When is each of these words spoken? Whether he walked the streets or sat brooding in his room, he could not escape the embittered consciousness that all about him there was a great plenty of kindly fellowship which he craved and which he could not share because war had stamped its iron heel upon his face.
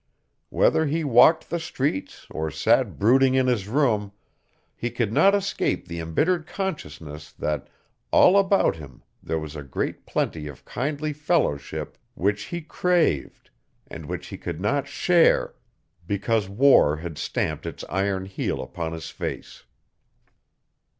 Whether 0.49 0.87
he 0.87 1.03
walked 1.03 1.51
the 1.51 1.59
streets 1.59 2.25
or 2.31 2.49
sat 2.49 2.97
brooding 2.97 3.35
in 3.35 3.45
his 3.45 3.67
room, 3.67 4.13
he 4.75 4.89
could 4.89 5.13
not 5.13 5.35
escape 5.35 5.87
the 5.87 5.99
embittered 5.99 6.47
consciousness 6.47 7.31
that 7.33 7.67
all 8.09 8.35
about 8.39 8.77
him 8.77 9.03
there 9.21 9.37
was 9.37 9.55
a 9.55 9.61
great 9.61 10.07
plenty 10.07 10.47
of 10.47 10.65
kindly 10.65 11.13
fellowship 11.13 11.99
which 12.15 12.45
he 12.45 12.61
craved 12.61 13.51
and 13.85 14.07
which 14.07 14.25
he 14.29 14.39
could 14.39 14.59
not 14.59 14.87
share 14.87 15.53
because 16.07 16.49
war 16.49 16.97
had 16.97 17.19
stamped 17.19 17.67
its 17.67 17.83
iron 17.87 18.25
heel 18.25 18.59
upon 18.59 18.93
his 18.93 19.11
face. 19.11 19.65